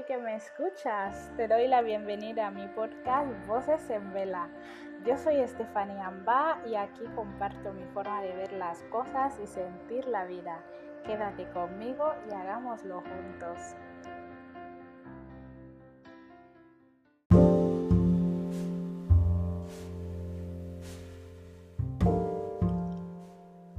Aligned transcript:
que 0.00 0.16
me 0.16 0.34
escuchas. 0.36 1.30
Te 1.36 1.46
doy 1.46 1.68
la 1.68 1.82
bienvenida 1.82 2.46
a 2.46 2.50
mi 2.50 2.66
podcast 2.68 3.28
Voces 3.46 3.90
en 3.90 4.10
Vela. 4.14 4.48
Yo 5.04 5.18
soy 5.18 5.36
Estefanía 5.36 6.06
Amba 6.06 6.62
y 6.66 6.76
aquí 6.76 7.04
comparto 7.14 7.72
mi 7.74 7.84
forma 7.92 8.22
de 8.22 8.34
ver 8.34 8.52
las 8.54 8.82
cosas 8.84 9.38
y 9.42 9.46
sentir 9.46 10.06
la 10.06 10.24
vida. 10.24 10.64
Quédate 11.04 11.46
conmigo 11.50 12.14
y 12.28 12.34
hagámoslo 12.34 13.02
juntos. 13.02 13.58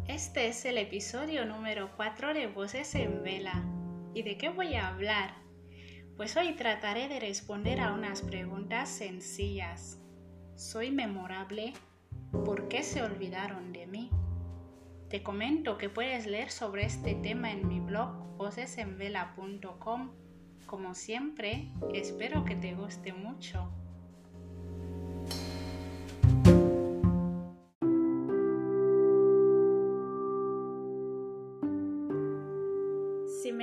Este 0.08 0.48
es 0.48 0.64
el 0.66 0.78
episodio 0.78 1.46
número 1.46 1.90
4 1.98 2.36
de 2.36 2.48
Voces 2.48 2.94
en 2.94 3.24
Vela. 3.24 3.64
¿Y 4.14 4.22
de 4.22 4.38
qué 4.38 4.50
voy 4.50 4.76
a 4.76 4.90
hablar? 4.90 5.43
Pues 6.18 6.38
hoy 6.38 6.54
trataré 6.54 7.08
de 7.08 7.20
responder 7.20 7.80
a 7.80 7.92
unas 7.92 8.22
preguntas 8.22 8.88
sencillas. 8.88 10.00
¿Soy 10.56 10.92
memorable? 10.92 11.74
¿Por 12.46 12.68
qué 12.68 12.84
se 12.84 13.02
olvidaron 13.02 13.74
de 13.74 13.88
mí? 13.88 14.12
Te 15.10 15.24
comento 15.24 15.80
que 15.80 15.90
puedes 15.90 16.28
leer 16.28 16.52
sobre 16.52 16.86
este 16.86 17.16
tema 17.16 17.52
en 17.52 17.68
mi 17.68 17.80
blog 17.80 18.38
vocesenvela.com. 18.38 20.12
Como 20.68 20.94
siempre, 20.94 21.72
espero 21.94 22.46
que 22.46 22.56
te 22.56 22.76
guste 22.76 23.12
mucho. 23.12 23.72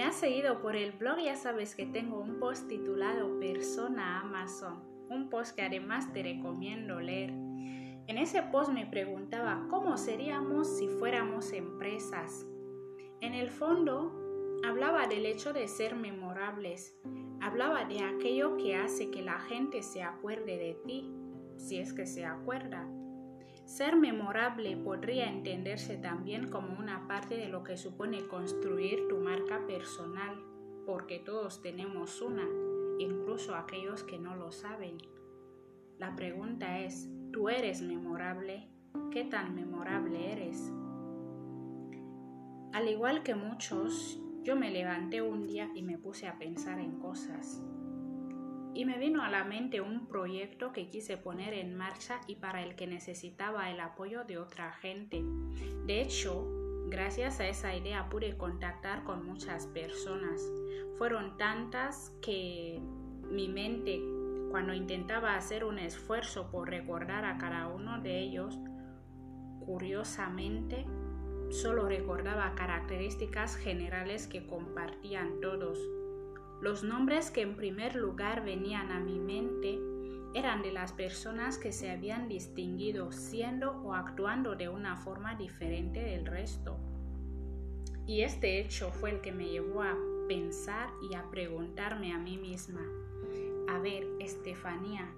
Me 0.01 0.07
has 0.07 0.17
seguido 0.17 0.63
por 0.63 0.77
el 0.77 0.93
blog 0.93 1.19
ya 1.19 1.37
sabes 1.37 1.75
que 1.75 1.85
tengo 1.85 2.21
un 2.21 2.39
post 2.41 2.67
titulado 2.69 3.39
Persona 3.39 4.21
Amazon, 4.21 4.83
un 5.11 5.29
post 5.29 5.55
que 5.55 5.61
además 5.61 6.11
te 6.15 6.23
recomiendo 6.23 7.01
leer. 7.01 7.29
En 8.07 8.17
ese 8.17 8.41
post 8.45 8.73
me 8.73 8.87
preguntaba 8.87 9.67
cómo 9.69 9.99
seríamos 9.99 10.79
si 10.79 10.89
fuéramos 10.89 11.53
empresas. 11.53 12.47
En 13.21 13.35
el 13.35 13.51
fondo, 13.51 14.59
hablaba 14.67 15.07
del 15.07 15.27
hecho 15.27 15.53
de 15.53 15.69
ser 15.69 15.95
memorables, 15.95 16.99
hablaba 17.43 17.85
de 17.85 18.03
aquello 18.03 18.57
que 18.57 18.77
hace 18.77 19.11
que 19.11 19.21
la 19.21 19.39
gente 19.39 19.83
se 19.83 20.03
acuerde 20.03 20.57
de 20.57 20.81
ti, 20.87 21.13
si 21.59 21.77
es 21.77 21.93
que 21.93 22.07
se 22.07 22.25
acuerda. 22.25 22.89
Ser 23.71 23.95
memorable 23.95 24.77
podría 24.77 25.31
entenderse 25.31 25.97
también 25.97 26.51
como 26.51 26.77
una 26.77 27.07
parte 27.07 27.37
de 27.37 27.49
lo 27.49 27.63
que 27.63 27.77
supone 27.77 28.27
construir 28.27 29.07
tu 29.09 29.19
marca 29.19 29.65
personal, 29.65 30.43
porque 30.85 31.21
todos 31.21 31.63
tenemos 31.63 32.21
una, 32.21 32.49
incluso 32.99 33.55
aquellos 33.55 34.03
que 34.03 34.19
no 34.19 34.35
lo 34.35 34.51
saben. 34.51 34.99
La 35.99 36.17
pregunta 36.17 36.81
es, 36.81 37.09
¿tú 37.33 37.49
eres 37.49 37.81
memorable? 37.81 38.69
¿Qué 39.13 39.23
tan 39.23 39.55
memorable 39.55 40.33
eres? 40.33 40.73
Al 42.73 42.89
igual 42.89 43.23
que 43.23 43.37
muchos, 43.37 44.21
yo 44.43 44.57
me 44.57 44.73
levanté 44.73 45.23
un 45.23 45.47
día 45.47 45.71
y 45.77 45.85
me 45.85 45.97
puse 45.97 46.27
a 46.27 46.41
pensar 46.41 46.81
en 46.81 46.99
cosas 46.99 47.63
y 48.75 48.85
me 48.85 48.99
vino 48.99 49.23
a 49.23 49.31
la 49.31 49.45
mente 49.45 49.81
un 49.81 50.07
proyecto 50.07 50.73
que 50.73 50.89
quise 50.89 51.17
poner 51.17 51.55
en 51.55 51.77
marcha 51.77 52.21
y 52.27 52.37
para 52.37 52.63
el 52.63 52.77
que 52.77 52.87
necesitaba 52.87 53.71
el 53.71 53.81
apoyo 53.81 54.25
de 54.25 54.39
otra 54.39 54.73
gente. 54.73 55.23
De 55.87 56.01
hecho, 56.01 56.47
gracias 56.89 57.41
a 57.41 57.49
esa 57.49 57.75
idea 57.75 58.09
pude 58.09 58.37
contactar 58.37 59.05
con 59.05 59.27
muchas 59.27 59.67
personas. 59.69 60.41
Fueron 60.99 61.37
tantas 61.37 62.13
que 62.23 62.81
mi 63.31 63.49
mente, 63.49 64.01
cuando 64.51 64.75
intentaba 64.75 65.37
hacer 65.37 65.65
un 65.65 65.79
esfuerzo 65.79 66.51
por 66.51 66.69
recordar 66.69 67.25
a 67.25 67.39
cada 67.39 67.69
uno 67.69 68.01
de 68.01 68.21
ellos, 68.21 68.59
curiosamente, 69.65 70.87
solo 71.51 71.89
recordaba 71.89 72.55
características 72.55 73.57
generales 73.57 74.27
que 74.27 74.47
compartían 74.47 75.41
todos 75.41 75.79
los 76.61 76.85
nombres 76.85 77.31
que 77.31 77.41
en 77.41 77.57
primer 77.57 77.95
lugar 77.95 78.45
venían 78.45 78.93
a 78.93 79.01
mi 79.01 79.19
mente 79.19 79.79
eran 80.35 80.63
de 80.63 80.73
las 80.73 80.93
personas 80.93 81.59
que 81.59 81.73
se 81.73 81.91
habían 81.91 82.29
distinguido 82.29 83.11
siendo 83.13 83.73
o 83.83 83.95
actuando 83.95 84.55
de 84.55 84.69
una 84.69 84.97
forma 84.97 85.35
diferente 85.35 86.01
del 86.01 86.27
resto. 86.27 86.79
Y 88.07 88.23
este 88.23 88.61
hecho 88.61 88.91
fue 88.93 89.11
el 89.11 89.21
que 89.21 89.33
me 89.33 89.49
llevó 89.49 89.83
a 89.83 89.97
pensar 90.29 90.91
y 91.11 91.15
a 91.15 91.29
preguntarme 91.31 92.13
a 92.13 92.19
mí 92.19 92.37
misma, 92.37 92.83
a 93.69 93.79
ver, 93.79 94.07
Estefanía, 94.21 95.13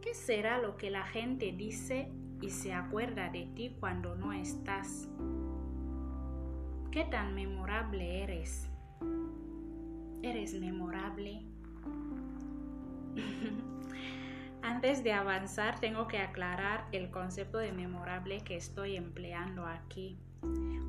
¿qué 0.00 0.14
será 0.14 0.60
lo 0.60 0.76
que 0.76 0.90
la 0.90 1.04
gente 1.04 1.52
dice 1.52 2.08
y 2.40 2.50
se 2.50 2.72
acuerda 2.72 3.30
de 3.30 3.46
ti 3.54 3.76
cuando 3.80 4.14
no 4.14 4.32
estás? 4.32 5.08
¿Qué 6.90 7.04
tan 7.04 7.34
memorable 7.34 8.22
eres? 8.22 8.70
Eres 10.24 10.54
memorable. 10.54 11.42
Antes 14.62 15.04
de 15.04 15.12
avanzar, 15.12 15.78
tengo 15.78 16.08
que 16.08 16.18
aclarar 16.18 16.86
el 16.92 17.10
concepto 17.10 17.58
de 17.58 17.72
memorable 17.72 18.40
que 18.40 18.56
estoy 18.56 18.96
empleando 18.96 19.66
aquí. 19.66 20.18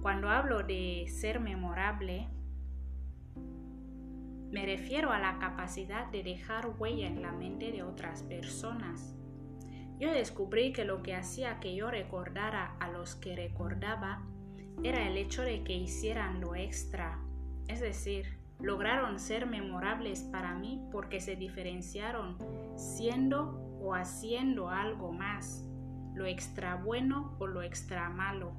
Cuando 0.02 0.30
hablo 0.30 0.64
de 0.64 1.06
ser 1.10 1.40
memorable, 1.40 2.30
me 4.52 4.66
refiero 4.66 5.12
a 5.12 5.20
la 5.20 5.38
capacidad 5.40 6.08
de 6.08 6.24
dejar 6.24 6.70
huella 6.78 7.08
en 7.08 7.22
la 7.22 7.34
mente 7.34 7.74
de 7.74 7.84
otras 7.84 8.24
personas. 8.24 9.14
Yo 10.00 10.12
descubrí 10.14 10.72
que 10.72 10.86
lo 10.86 11.04
que 11.04 11.14
hacía 11.16 11.60
que 11.60 11.76
yo 11.76 11.92
recordara 11.92 12.78
a 12.80 12.90
los 12.90 13.16
que 13.16 13.36
recordaba 13.36 14.24
era 14.84 15.08
el 15.08 15.18
hecho 15.18 15.42
de 15.42 15.64
que 15.64 15.74
hicieran 15.74 16.40
lo 16.40 16.56
extra, 16.56 17.20
es 17.68 17.82
decir, 17.82 18.35
lograron 18.60 19.20
ser 19.20 19.46
memorables 19.46 20.24
para 20.24 20.56
mí 20.56 20.82
porque 20.92 21.20
se 21.20 21.36
diferenciaron 21.36 22.38
siendo 22.78 23.62
o 23.82 23.94
haciendo 23.94 24.70
algo 24.70 25.12
más, 25.12 25.68
lo 26.14 26.26
extra 26.26 26.76
bueno 26.76 27.36
o 27.40 27.48
lo 27.48 27.62
extra 27.62 28.10
malo. 28.10 28.54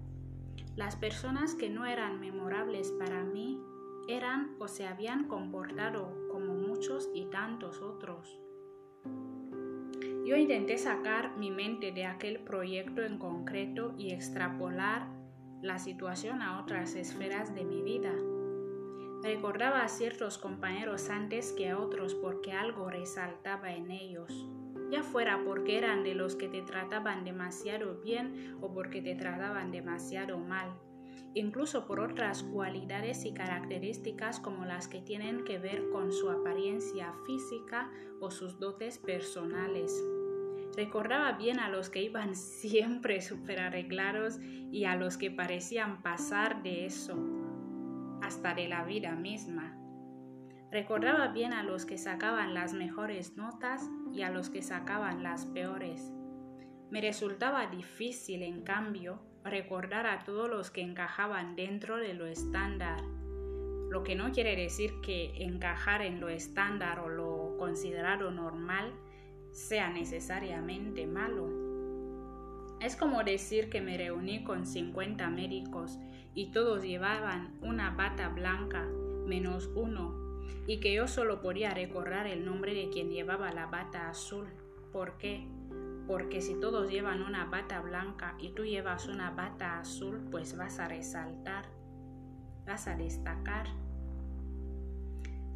Las 0.77 0.97
personas 0.97 1.55
que 1.55 1.71
no 1.71 1.87
eran 1.87 2.21
memorables 2.21 2.93
para 2.93 3.25
mí 3.25 3.59
eran 4.09 4.55
o 4.61 4.69
se 4.69 4.87
habían 4.87 5.25
comportado 5.25 6.15
como 6.31 6.55
muchos 6.55 7.09
y 7.15 7.25
tantos 7.27 7.81
otros. 7.81 8.39
Yo 10.25 10.37
intenté 10.37 10.77
sacar 10.77 11.37
mi 11.37 11.51
mente 11.51 11.93
de 11.93 12.05
aquel 12.05 12.41
proyecto 12.41 13.03
en 13.03 13.19
concreto 13.19 13.95
y 13.97 14.11
extrapolar 14.11 15.09
la 15.63 15.79
situación 15.79 16.43
a 16.43 16.61
otras 16.61 16.95
esferas 16.95 17.55
de 17.55 17.65
mi 17.65 17.83
vida 17.83 18.13
Recordaba 19.27 19.83
a 19.83 19.89
ciertos 19.89 20.39
compañeros 20.39 21.11
antes 21.11 21.51
que 21.51 21.71
a 21.71 21.81
otros 21.81 22.15
porque 22.15 22.53
algo 22.53 22.89
resaltaba 22.89 23.73
en 23.73 23.91
ellos, 23.91 24.47
ya 24.89 25.03
fuera 25.03 25.43
porque 25.45 25.79
eran 25.79 26.05
de 26.05 26.15
los 26.15 26.37
que 26.37 26.47
te 26.47 26.63
trataban 26.63 27.25
demasiado 27.25 28.01
bien 28.03 28.57
o 28.61 28.73
porque 28.73 29.03
te 29.03 29.17
trataban 29.17 29.73
demasiado 29.73 30.39
mal, 30.39 30.79
incluso 31.35 31.89
por 31.89 31.99
otras 31.99 32.45
cualidades 32.45 33.25
y 33.25 33.35
características 33.35 34.39
como 34.39 34.65
las 34.65 34.87
que 34.87 35.01
tienen 35.01 35.43
que 35.43 35.59
ver 35.59 35.89
con 35.91 36.13
su 36.13 36.31
apariencia 36.31 37.13
física 37.27 37.91
o 38.21 38.31
sus 38.31 38.61
dotes 38.61 38.97
personales. 38.99 39.93
Recordaba 40.77 41.33
bien 41.33 41.59
a 41.59 41.69
los 41.69 41.91
que 41.91 42.01
iban 42.01 42.37
siempre 42.37 43.21
súper 43.21 43.59
arreglados 43.59 44.39
y 44.71 44.85
a 44.85 44.95
los 44.95 45.17
que 45.17 45.33
parecían 45.33 46.01
pasar 46.01 46.63
de 46.63 46.87
eso 46.87 47.36
hasta 48.23 48.55
de 48.55 48.69
la 48.69 48.85
vida 48.85 49.13
misma. 49.13 49.77
Recordaba 50.71 51.29
bien 51.29 51.53
a 51.53 51.63
los 51.63 51.87
que 51.87 51.97
sacaban 51.97 52.55
las 52.55 52.73
mejores 52.73 53.37
notas 53.37 53.89
y 54.13 54.23
a 54.23 54.31
los 54.31 54.51
que 54.51 54.63
sacaban 54.63 55.23
las 55.23 55.47
peores. 55.47 56.13
Me 56.91 57.01
resultaba 57.01 57.67
difícil, 57.67 58.43
en 58.43 58.63
cambio, 58.63 59.21
recordar 59.45 60.07
a 60.07 60.25
todos 60.25 60.51
los 60.51 60.71
que 60.71 60.83
encajaban 60.83 61.57
dentro 61.57 61.97
de 61.97 62.15
lo 62.15 62.27
estándar, 62.27 63.03
lo 63.91 64.03
que 64.03 64.17
no 64.17 64.33
quiere 64.33 64.57
decir 64.57 65.01
que 65.03 65.45
encajar 65.45 66.03
en 66.03 66.21
lo 66.21 66.29
estándar 66.29 66.99
o 66.99 67.09
lo 67.09 67.57
considerado 67.59 68.31
normal 68.31 68.93
sea 69.53 69.89
necesariamente 69.89 71.07
malo. 71.07 71.66
Es 72.81 72.95
como 72.95 73.25
decir 73.25 73.71
que 73.71 73.81
me 73.81 73.97
reuní 73.97 74.45
con 74.45 74.67
50 74.67 75.31
médicos 75.31 75.99
y 76.35 76.53
todos 76.53 76.83
llevaban 76.83 77.55
una 77.63 77.91
bata 77.91 78.29
blanca, 78.29 78.87
menos 79.27 79.71
uno, 79.75 80.15
y 80.67 80.81
que 80.81 80.95
yo 80.95 81.09
solo 81.09 81.41
podía 81.41 81.73
recordar 81.73 82.27
el 82.27 82.45
nombre 82.45 82.75
de 82.75 82.91
quien 82.91 83.11
llevaba 83.11 83.51
la 83.53 83.67
bata 83.67 84.11
azul. 84.11 84.47
¿Por 84.93 85.17
qué? 85.17 85.47
Porque 86.07 86.43
si 86.43 86.55
todos 86.61 86.91
llevan 86.91 87.23
una 87.23 87.47
bata 87.47 87.81
blanca 87.81 88.37
y 88.39 88.51
tú 88.51 88.65
llevas 88.65 89.09
una 89.09 89.31
bata 89.31 89.81
azul, 89.81 90.29
pues 90.31 90.57
vas 90.57 90.79
a 90.79 90.87
resaltar, 90.87 91.65
vas 92.67 92.87
a 92.89 92.97
destacar. 92.97 93.67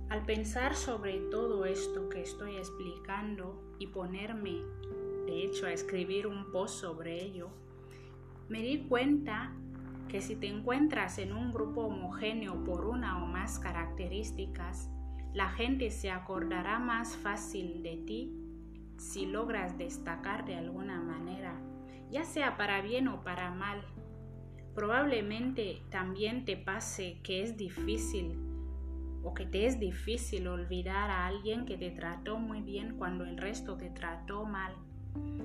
Al 0.09 0.25
pensar 0.25 0.75
sobre 0.75 1.19
todo 1.31 1.67
esto 1.67 2.09
que 2.09 2.23
estoy 2.23 2.57
explicando 2.57 3.63
y 3.79 3.89
ponerme, 3.89 4.63
de 5.31 5.44
hecho, 5.44 5.67
a 5.67 5.73
escribir 5.73 6.27
un 6.27 6.50
post 6.50 6.81
sobre 6.81 7.23
ello, 7.23 7.50
me 8.49 8.62
di 8.62 8.81
cuenta 8.88 9.53
que 10.09 10.21
si 10.21 10.35
te 10.35 10.49
encuentras 10.49 11.19
en 11.19 11.32
un 11.32 11.53
grupo 11.53 11.82
homogéneo 11.82 12.65
por 12.65 12.85
una 12.85 13.23
o 13.23 13.27
más 13.27 13.61
características, 13.61 14.91
la 15.32 15.49
gente 15.50 15.93
se 15.93 16.11
acordará 16.11 16.81
más 16.81 17.17
fácil 17.17 17.85
de 17.85 17.97
ti 17.99 18.37
si 18.97 19.25
logras 19.25 19.79
destacar 19.79 20.44
de 20.44 20.56
alguna 20.56 21.00
manera, 21.00 21.55
ya 22.11 22.25
sea 22.25 22.56
para 22.56 22.83
bien 22.83 23.06
o 23.06 23.23
para 23.23 23.53
mal. 23.53 23.85
Probablemente 24.75 25.81
también 25.91 26.44
te 26.44 26.56
pase 26.56 27.21
que 27.23 27.44
es 27.44 27.56
difícil 27.56 28.37
o 29.23 29.33
que 29.33 29.47
te 29.47 29.67
es 29.67 29.79
difícil 29.79 30.49
olvidar 30.49 31.09
a 31.09 31.29
alguien 31.29 31.67
que 31.67 31.76
te 31.76 31.93
trató 31.93 32.37
muy 32.37 32.62
bien 32.62 32.97
cuando 32.99 33.25
el 33.25 33.37
resto 33.37 33.76
te 33.76 33.91
trató 33.91 34.44
mal 34.44 34.75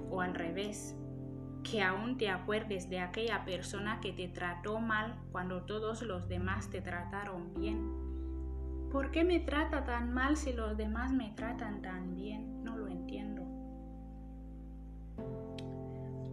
o 0.10 0.22
al 0.22 0.34
revés 0.34 0.96
que 1.70 1.82
aún 1.82 2.18
te 2.18 2.30
acuerdes 2.30 2.90
de 2.90 3.00
aquella 3.00 3.44
persona 3.44 4.00
que 4.00 4.14
te 4.14 4.28
trató 4.28 4.80
mal 4.80 5.16
cuando 5.32 5.64
todos 5.64 6.04
los 6.04 6.28
demás 6.30 6.70
te 6.70 6.82
trataron 6.82 7.54
bien. 7.56 8.06
¿Por 8.92 9.12
qué 9.12 9.24
me 9.24 9.40
trata 9.40 9.84
tan 9.84 10.14
mal 10.14 10.38
si 10.38 10.54
los 10.54 10.78
demás 10.78 11.12
me 11.12 11.32
tratan 11.32 11.82
tan 11.82 12.16
bien? 12.16 12.64
No 12.64 12.78
lo 12.78 12.88
entiendo. 12.88 13.42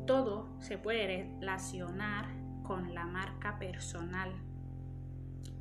Todo 0.06 0.48
se 0.60 0.78
puede 0.78 1.06
relacionar 1.06 2.26
con 2.62 2.94
la 2.94 3.06
marca 3.06 3.58
personal. 3.58 4.30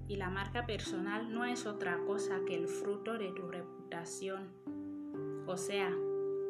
Y 0.07 0.17
la 0.17 0.29
marca 0.29 0.65
personal 0.65 1.33
no 1.33 1.45
es 1.45 1.65
otra 1.65 1.97
cosa 2.05 2.41
que 2.45 2.55
el 2.55 2.67
fruto 2.67 3.17
de 3.17 3.31
tu 3.31 3.47
reputación. 3.47 4.49
O 5.47 5.55
sea, 5.55 5.89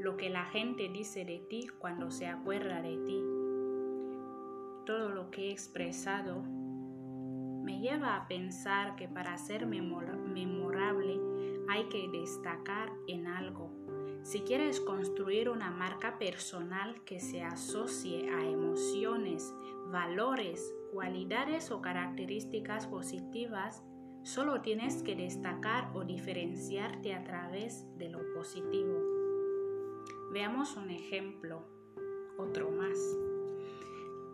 lo 0.01 0.18
que 0.18 0.31
la 0.31 0.45
gente 0.45 0.89
dice 0.89 1.25
de 1.25 1.38
ti 1.38 1.68
cuando 1.77 2.09
se 2.09 2.25
acuerda 2.25 2.81
de 2.81 2.98
ti. 3.06 3.24
Todo 4.86 5.09
lo 5.09 5.30
que 5.30 5.50
he 5.50 5.51
expresado 5.51 6.42
me 6.42 7.80
lleva 7.80 8.15
a 8.15 8.27
pensar 8.27 8.95
que 8.95 9.07
para 9.07 9.38
ser 9.38 9.68
memorable 9.68 11.21
hay 11.69 11.88
que 11.89 12.09
destacar 12.09 12.92
en 13.07 13.27
algo. 13.27 13.71
Si 14.24 14.42
quieres 14.42 14.81
construir 14.81 15.50
una 15.50 15.69
marca 15.69 16.18
personal 16.18 17.04
que 17.04 17.19
se 17.19 17.44
asocie 17.44 18.31
a 18.31 18.44
emociones, 18.44 19.54
valores, 19.92 20.74
cualidades 20.92 21.69
o 21.69 21.80
características 21.80 22.88
positivas, 22.88 23.83
solo 24.24 24.62
tienes 24.62 25.04
que 25.04 25.15
destacar 25.15 25.92
o 25.95 26.04
diferenciarte 26.04 27.13
a 27.13 27.24
través 27.24 27.86
de 27.97 28.09
lo 28.09 28.19
positivo. 28.33 29.20
Veamos 30.31 30.78
un 30.78 30.89
ejemplo, 30.89 31.66
otro 32.38 32.72
más. 32.72 32.98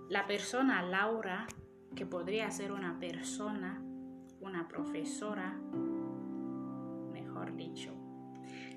La 0.09 0.27
persona 0.27 0.83
Laura, 0.83 1.47
que 1.95 2.05
podría 2.05 2.51
ser 2.51 2.71
una 2.71 2.99
persona, 2.99 3.81
una 4.39 4.67
profesora, 4.67 5.59
mejor 7.11 7.55
dicho, 7.55 7.95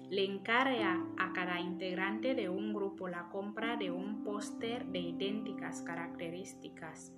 le 0.08 0.24
encarga 0.24 1.04
a 1.18 1.34
cada 1.34 1.60
integrante 1.60 2.34
de 2.34 2.48
un 2.48 2.72
grupo 2.72 3.06
la 3.06 3.28
compra 3.28 3.76
de 3.76 3.90
un 3.90 4.24
póster 4.24 4.86
de 4.86 5.00
idénticas 5.00 5.82
características. 5.82 7.12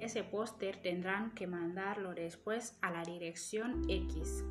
Ese 0.00 0.24
póster 0.24 0.82
tendrán 0.82 1.30
que 1.36 1.46
mandarlo 1.46 2.12
después 2.12 2.76
a 2.82 2.90
la 2.90 3.04
dirección 3.04 3.82
X 3.88 4.44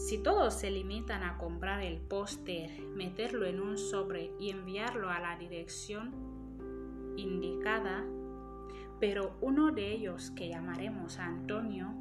si 0.00 0.16
todos 0.16 0.54
se 0.54 0.70
limitan 0.70 1.22
a 1.22 1.36
comprar 1.36 1.82
el 1.82 1.98
póster, 2.00 2.70
meterlo 2.94 3.44
en 3.44 3.60
un 3.60 3.76
sobre 3.76 4.32
y 4.40 4.48
enviarlo 4.48 5.10
a 5.10 5.20
la 5.20 5.36
dirección 5.36 6.14
indicada, 7.16 8.06
pero 8.98 9.36
uno 9.42 9.72
de 9.72 9.92
ellos, 9.92 10.30
que 10.30 10.48
llamaremos 10.48 11.18
Antonio, 11.18 11.92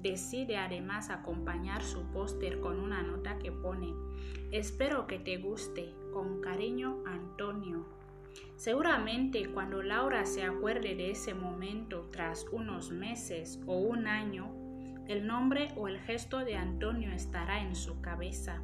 decide 0.00 0.56
además 0.56 1.10
acompañar 1.10 1.84
su 1.84 2.02
póster 2.12 2.58
con 2.58 2.80
una 2.80 3.02
nota 3.02 3.38
que 3.38 3.52
pone, 3.52 3.94
espero 4.50 5.06
que 5.06 5.20
te 5.20 5.36
guste, 5.36 5.94
con 6.12 6.40
cariño 6.40 7.04
Antonio. 7.06 7.86
Seguramente 8.56 9.48
cuando 9.52 9.80
Laura 9.80 10.26
se 10.26 10.42
acuerde 10.42 10.96
de 10.96 11.12
ese 11.12 11.34
momento 11.34 12.08
tras 12.10 12.46
unos 12.50 12.90
meses 12.90 13.60
o 13.64 13.76
un 13.78 14.08
año, 14.08 14.63
el 15.08 15.26
nombre 15.26 15.68
o 15.76 15.88
el 15.88 15.98
gesto 16.00 16.38
de 16.38 16.56
Antonio 16.56 17.12
estará 17.12 17.60
en 17.60 17.76
su 17.76 18.00
cabeza, 18.00 18.62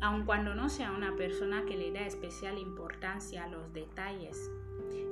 aun 0.00 0.24
cuando 0.24 0.54
no 0.54 0.68
sea 0.68 0.90
una 0.90 1.14
persona 1.14 1.64
que 1.66 1.76
le 1.76 1.92
da 1.92 2.06
especial 2.06 2.58
importancia 2.58 3.44
a 3.44 3.48
los 3.48 3.72
detalles. 3.72 4.50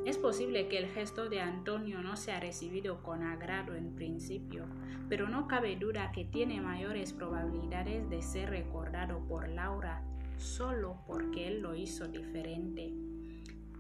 Es 0.05 0.19
posible 0.19 0.69
que 0.69 0.79
el 0.79 0.89
gesto 0.89 1.29
de 1.29 1.41
Antonio 1.41 2.01
no 2.01 2.17
sea 2.17 2.41
recibido 2.41 3.03
con 3.03 3.23
agrado 3.23 3.75
en 3.75 3.95
principio, 3.95 4.65
pero 5.09 5.29
no 5.29 5.47
cabe 5.47 5.77
duda 5.77 6.13
que 6.13 6.25
tiene 6.25 6.61
mayores 6.61 7.13
probabilidades 7.13 8.09
de 8.09 8.23
ser 8.23 8.51
recordado 8.51 9.21
por 9.29 9.49
Laura 9.49 10.03
solo 10.39 10.99
porque 11.07 11.49
él 11.49 11.61
lo 11.61 11.75
hizo 11.75 12.09
diferente. 12.09 12.93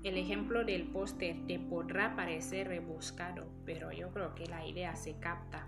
El 0.05 0.17
ejemplo 0.17 0.65
del 0.65 0.85
póster 0.89 1.47
te 1.47 1.59
podrá 1.59 2.15
parecer 2.15 2.69
rebuscado, 2.69 3.51
pero 3.65 3.91
yo 3.93 4.11
creo 4.11 4.35
que 4.35 4.47
la 4.47 4.67
idea 4.67 4.95
se 4.95 5.19
capta. 5.19 5.67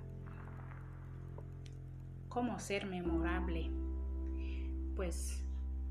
¿Cómo 2.30 2.60
ser 2.60 2.86
memorable? 2.86 3.72
Pues 4.94 5.44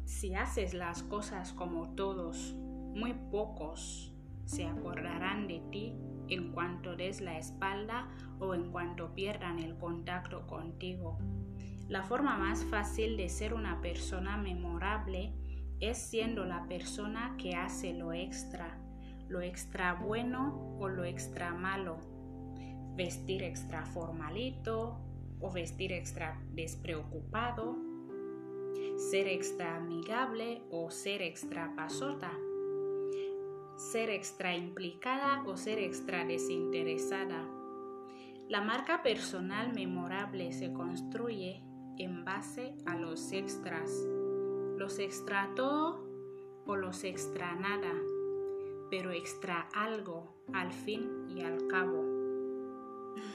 si 0.05 0.35
haces 0.35 0.73
las 0.73 1.03
cosas 1.03 1.51
como 1.51 1.89
todos, 1.95 2.55
muy 2.55 3.13
pocos 3.29 4.13
se 4.45 4.65
acordarán 4.65 5.49
de 5.49 5.59
ti 5.69 5.93
en 6.29 6.53
cuanto 6.53 6.95
des 6.95 7.19
la 7.19 7.37
espalda 7.37 8.07
o 8.39 8.55
en 8.55 8.71
cuanto 8.71 9.13
pierdan 9.13 9.59
el 9.59 9.77
contacto 9.77 10.47
contigo. 10.47 11.17
La 11.89 12.03
forma 12.03 12.37
más 12.37 12.63
fácil 12.63 13.17
de 13.17 13.27
ser 13.27 13.53
una 13.53 13.81
persona 13.81 14.37
memorable 14.37 15.33
es 15.81 15.97
siendo 15.97 16.45
la 16.45 16.69
persona 16.69 17.35
que 17.37 17.55
hace 17.55 17.93
lo 17.93 18.13
extra, 18.13 18.77
lo 19.27 19.41
extra 19.41 19.93
bueno 19.95 20.77
o 20.79 20.87
lo 20.87 21.03
extra 21.03 21.53
malo. 21.53 21.97
Vestir 22.95 23.43
extra 23.43 23.85
formalito, 23.85 25.08
o 25.39 25.51
vestir 25.51 25.91
extra 25.91 26.39
despreocupado, 26.53 27.77
ser 28.97 29.27
extra 29.27 29.77
amigable 29.77 30.61
o 30.71 30.91
ser 30.91 31.21
extra 31.21 31.73
pasota, 31.75 32.31
ser 33.77 34.09
extra 34.09 34.55
implicada 34.55 35.43
o 35.45 35.55
ser 35.55 35.79
extra 35.79 36.25
desinteresada. 36.25 37.47
La 38.49 38.61
marca 38.61 39.03
personal 39.03 39.73
memorable 39.73 40.51
se 40.51 40.73
construye 40.73 41.63
en 41.97 42.25
base 42.25 42.73
a 42.85 42.95
los 42.95 43.31
extras, 43.31 43.91
los 44.77 44.99
extra 44.99 45.49
todo 45.55 46.03
o 46.65 46.75
los 46.75 47.03
extra 47.03 47.55
nada, 47.55 47.93
pero 48.89 49.11
extra 49.11 49.69
algo 49.73 50.33
al 50.53 50.73
fin 50.73 51.27
y 51.29 51.41
al 51.41 51.67
cabo. 51.67 52.03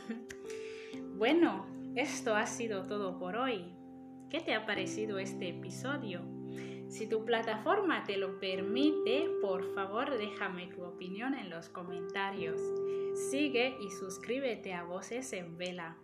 bueno, 1.17 1.74
esto 1.97 2.35
ha 2.35 2.47
sido 2.47 2.87
todo 2.87 3.19
por 3.19 3.37
hoy. 3.37 3.75
¿Qué 4.31 4.41
te 4.41 4.55
ha 4.55 4.67
parecido 4.67 5.19
este 5.19 5.51
episodio? 5.51 6.23
Si 6.89 7.09
tu 7.09 7.25
plataforma 7.25 8.05
te 8.05 8.17
lo 8.17 8.39
permite, 8.39 9.29
por 9.41 9.75
favor 9.75 10.17
déjame 10.17 10.69
tu 10.69 10.83
opinión 10.83 11.35
en 11.35 11.51
los 11.51 11.69
comentarios. 11.69 12.61
Sigue 13.31 13.77
y 13.81 13.91
suscríbete 13.91 14.75
a 14.75 14.85
Voces 14.85 15.33
en 15.33 15.57
Vela. 15.57 15.97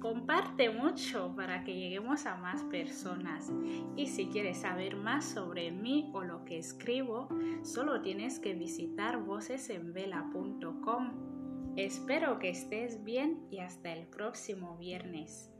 Comparte 0.00 0.70
mucho 0.70 1.32
para 1.34 1.64
que 1.64 1.74
lleguemos 1.74 2.26
a 2.26 2.36
más 2.36 2.62
personas. 2.64 3.50
Y 3.96 4.06
si 4.06 4.26
quieres 4.26 4.58
saber 4.58 4.96
más 4.96 5.24
sobre 5.24 5.70
mí 5.70 6.10
o 6.12 6.22
lo 6.22 6.44
que 6.44 6.58
escribo, 6.58 7.28
solo 7.62 8.02
tienes 8.02 8.38
que 8.38 8.54
visitar 8.54 9.22
vocesenvela.com. 9.22 11.33
Espero 11.76 12.38
que 12.38 12.50
estés 12.50 13.02
bien 13.02 13.48
y 13.50 13.58
hasta 13.58 13.92
el 13.92 14.06
próximo 14.06 14.76
viernes. 14.76 15.53